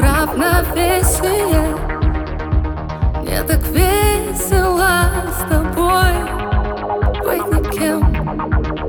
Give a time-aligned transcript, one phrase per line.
[0.00, 1.62] равновесие
[3.22, 6.14] Мне так весело с тобой.
[7.24, 8.79] Быть никем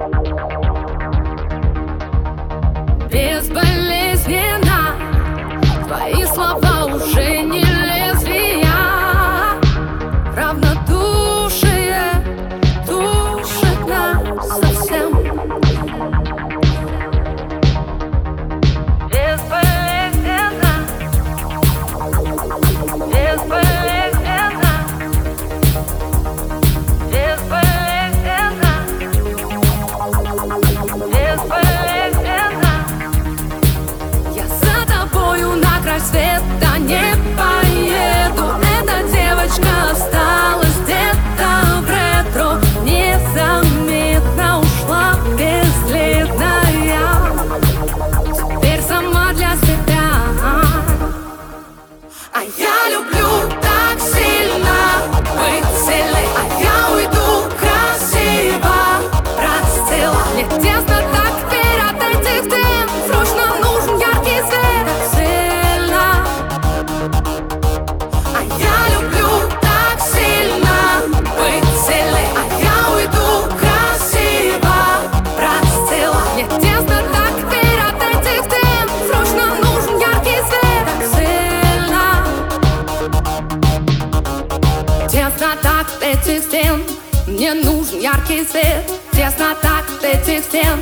[86.02, 86.84] этих стен
[87.28, 88.90] Мне нужен яркий свет.
[89.12, 90.80] Тесно от этих стен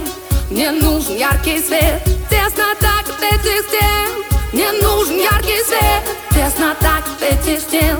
[0.50, 2.04] Мне нужен яркий свет.
[2.30, 6.04] Тесно от этих стен Мне нужен яркий свет.
[6.32, 7.98] Тесно от этих стен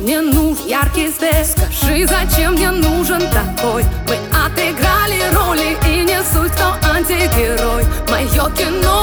[0.00, 1.46] Мне нужен яркий свет.
[1.46, 3.84] Скажи, зачем мне нужен такой?
[4.06, 7.84] Мы отыграли роли И не суть, кто антигерой.
[8.08, 8.99] Мое кино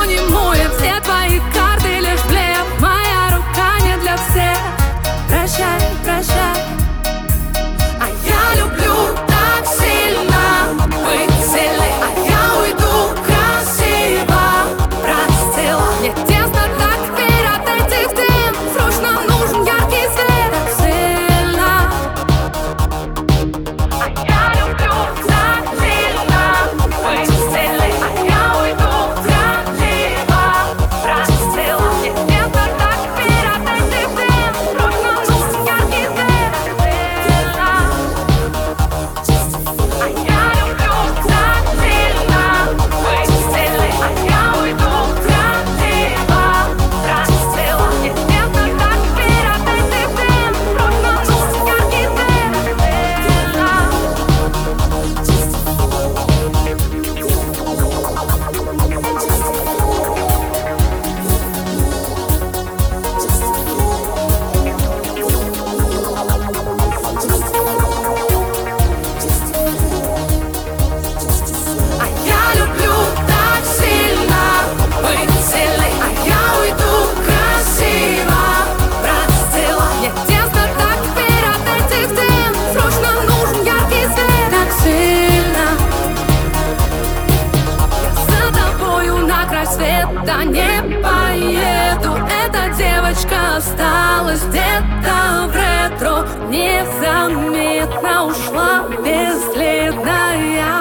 [93.58, 96.28] осталась где-то в ретро.
[96.50, 100.74] Незаметно ушла бесследная.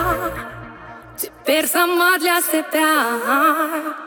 [1.17, 4.06] Теперь сама для себя